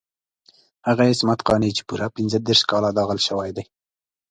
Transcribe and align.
هغه 0.87 1.03
عصمت 1.11 1.39
قانع 1.47 1.69
چې 1.77 1.83
پوره 1.87 2.07
پنځه 2.17 2.37
دېرش 2.47 2.61
کاله 2.69 2.89
داغل 2.97 3.19
شوی 3.27 3.49
دی. 3.55 3.63